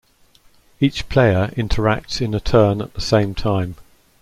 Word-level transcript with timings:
Each 0.79 1.07
player 1.09 1.49
interacts 1.55 2.21
in 2.21 2.33
a 2.33 2.39
turn 2.39 2.81
at 2.81 2.95
the 2.95 3.01
same 3.01 3.35
time. 3.35 3.75